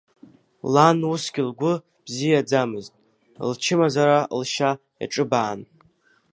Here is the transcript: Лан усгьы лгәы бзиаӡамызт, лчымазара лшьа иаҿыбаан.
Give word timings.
Лан 0.73 0.99
усгьы 1.11 1.41
лгәы 1.49 1.73
бзиаӡамызт, 2.05 2.93
лчымазара 3.49 4.19
лшьа 4.39 4.71
иаҿыбаан. 4.99 5.59